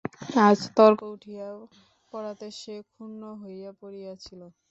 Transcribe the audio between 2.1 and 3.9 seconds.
পড়াতে সে ক্ষুণ্ন হইয়া